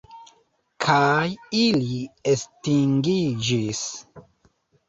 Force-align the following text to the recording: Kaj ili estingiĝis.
Kaj 0.85 1.27
ili 1.59 1.99
estingiĝis. 2.33 3.87